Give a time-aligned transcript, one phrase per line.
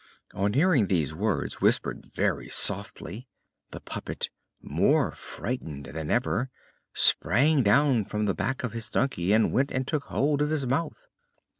[0.33, 3.27] On hearing these words whispered very softly,
[3.69, 6.49] the puppet, more frightened than ever,
[6.91, 10.65] sprang down from the back of his donkey and went and took hold of his
[10.65, 11.05] mouth.